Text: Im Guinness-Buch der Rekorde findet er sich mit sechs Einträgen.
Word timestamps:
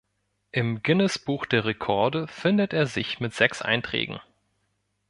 Im 0.51 0.81
Guinness-Buch 0.81 1.45
der 1.45 1.63
Rekorde 1.65 2.27
findet 2.27 2.73
er 2.73 2.87
sich 2.87 3.19
mit 3.19 3.35
sechs 3.35 3.61
Einträgen. 3.61 4.19